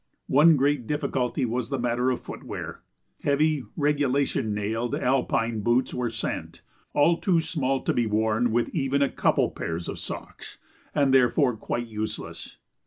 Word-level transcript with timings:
One 0.33 0.57
great 0.57 0.87
difficulty 0.87 1.45
was 1.45 1.69
the 1.69 1.77
matter 1.77 2.09
of 2.09 2.21
footwear. 2.21 2.81
Heavy 3.21 3.65
regulation 3.77 4.51
nailed 4.51 4.95
alpine 4.95 5.59
boots 5.61 5.93
were 5.93 6.09
sent 6.09 6.63
all 6.95 7.17
too 7.17 7.39
small 7.39 7.83
to 7.83 7.93
be 7.93 8.07
worn 8.07 8.49
with 8.51 8.73
even 8.73 9.03
a 9.03 9.09
couple 9.11 9.45
of 9.49 9.53
pairs 9.55 9.87
of 9.87 9.99
socks, 9.99 10.57
and 10.95 11.13
therefore 11.13 11.55
quite 11.55 11.85
useless. 11.85 12.57